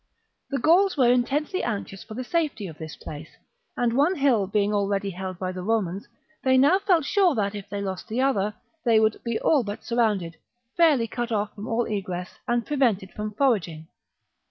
[0.49, 3.33] The Gauls were intensely anxious for the safety of this place;^
[3.77, 6.07] and, one hill being already held by the Romans,
[6.41, 9.83] they now felt sure that, if they lost the other, they would be all but
[9.83, 10.37] surrounded,
[10.75, 13.89] fairly cut off from all egress, and prevented from foraging.